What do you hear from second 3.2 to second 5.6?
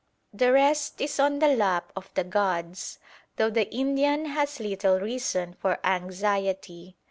though the Indian has little reason